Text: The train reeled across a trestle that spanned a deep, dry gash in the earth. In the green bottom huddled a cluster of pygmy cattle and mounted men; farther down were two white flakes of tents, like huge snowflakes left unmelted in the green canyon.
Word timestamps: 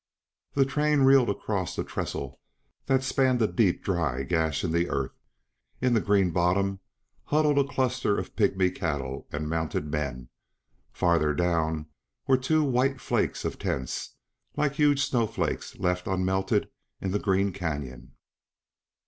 The 0.55 0.65
train 0.65 1.01
reeled 1.01 1.29
across 1.29 1.77
a 1.77 1.83
trestle 1.83 2.39
that 2.87 3.03
spanned 3.03 3.39
a 3.39 3.45
deep, 3.45 3.83
dry 3.83 4.23
gash 4.23 4.63
in 4.63 4.71
the 4.71 4.89
earth. 4.89 5.11
In 5.79 5.93
the 5.93 6.01
green 6.01 6.31
bottom 6.31 6.79
huddled 7.25 7.59
a 7.59 7.71
cluster 7.71 8.17
of 8.17 8.35
pygmy 8.35 8.71
cattle 8.73 9.27
and 9.31 9.47
mounted 9.47 9.91
men; 9.91 10.29
farther 10.91 11.35
down 11.35 11.85
were 12.25 12.35
two 12.39 12.63
white 12.63 12.99
flakes 12.99 13.45
of 13.45 13.59
tents, 13.59 14.15
like 14.57 14.73
huge 14.73 15.05
snowflakes 15.05 15.77
left 15.77 16.07
unmelted 16.07 16.69
in 16.99 17.11
the 17.11 17.19
green 17.19 17.53
canyon. 17.53 18.13